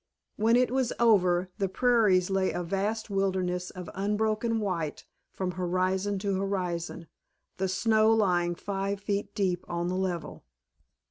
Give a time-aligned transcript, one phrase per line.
[0.35, 6.17] When it was over the prairies lay a vast wilderness of unbroken white from horizon
[6.25, 7.05] to horizon,
[7.57, 10.43] the snow lying five feet deep on the level.